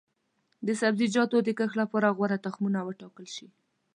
[0.65, 3.47] د سبزیجاتو د کښت لپاره غوره تخمونه وټاکل شي.